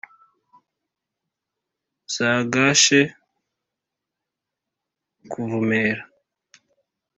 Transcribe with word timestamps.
Zagashe 2.13 2.99
kuvumera 5.31 6.03